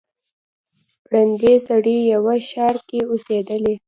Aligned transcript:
ړوند 1.09 1.41
سړی 1.67 1.97
په 2.03 2.07
یوه 2.13 2.35
ښار 2.49 2.75
کي 2.87 2.99
اوسېدلی 3.09 3.73